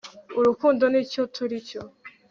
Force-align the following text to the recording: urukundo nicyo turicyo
urukundo 0.39 0.83
nicyo 0.91 1.21
turicyo 1.35 1.81